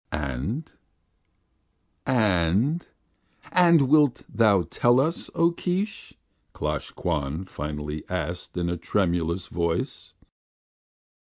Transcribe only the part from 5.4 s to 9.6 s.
Keesh?" Klosh Kwan finally asked in a tremulous